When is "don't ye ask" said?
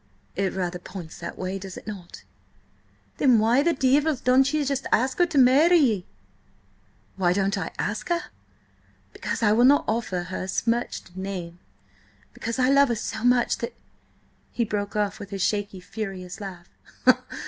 4.15-5.19